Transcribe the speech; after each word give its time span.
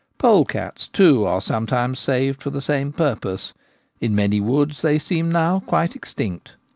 Polecats, 0.17 0.87
too, 0.87 1.25
are 1.27 1.39
sometimes 1.39 1.99
saved 1.99 2.41
for 2.41 2.49
the 2.49 2.59
same 2.59 2.91
purpose; 2.91 3.53
in 3.99 4.15
many 4.15 4.39
woods 4.41 4.81
they 4.81 4.97
seem 4.97 5.31
now 5.31 5.59
quite 5.59 5.95
extinct. 5.95 6.55